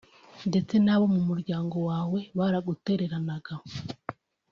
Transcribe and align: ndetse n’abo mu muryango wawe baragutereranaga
ndetse 0.49 0.75
n’abo 0.79 1.05
mu 1.15 1.21
muryango 1.29 1.77
wawe 1.89 2.19
baragutereranaga 2.37 3.53